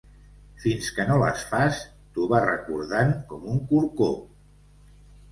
Fins 0.61 0.85
que 0.99 1.03
no 1.09 1.17
les 1.23 1.43
fas, 1.49 1.81
t’ho 2.15 2.25
va 2.31 2.39
recordant 2.45 3.11
com 3.33 3.45
un 3.57 3.61
corcó. 3.73 4.09